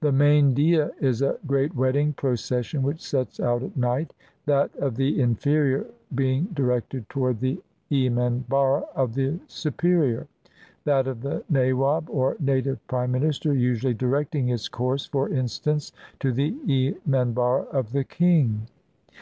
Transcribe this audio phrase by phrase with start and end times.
[0.00, 4.12] The Mayndieh is a great wedding procession, which sets out at night;
[4.44, 10.26] that of the inferior being directed toward the emanharra of the superior—
[10.84, 16.32] that of the nawab, or native prime minister, usually directing its course, for instance, to
[16.32, 16.52] the
[17.08, 18.66] emanharra of the king.